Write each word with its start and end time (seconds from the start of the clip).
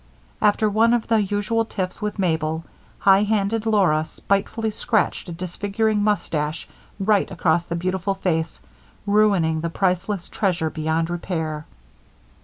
After 0.41 0.67
one 0.67 0.95
of 0.95 1.07
the 1.09 1.21
usual 1.21 1.63
tiffs 1.63 2.01
with 2.01 2.17
Mabel, 2.17 2.63
high 2.97 3.21
handed 3.21 3.67
Laura 3.67 4.03
spitefully 4.03 4.71
scratched 4.71 5.29
a 5.29 5.31
disfiguring 5.31 6.01
mustache 6.01 6.67
right 6.99 7.29
across 7.29 7.65
the 7.65 7.75
beautiful 7.75 8.15
face, 8.15 8.59
ruining 9.05 9.61
the 9.61 9.69
priceless 9.69 10.27
treasure 10.27 10.71
beyond 10.71 11.11
repair. 11.11 11.67